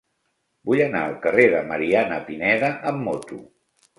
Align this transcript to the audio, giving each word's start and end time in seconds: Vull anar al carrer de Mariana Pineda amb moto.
Vull 0.69 0.79
anar 0.85 1.01
al 1.09 1.13
carrer 1.25 1.45
de 1.51 1.59
Mariana 1.71 2.19
Pineda 2.29 2.73
amb 2.93 3.07
moto. 3.11 3.41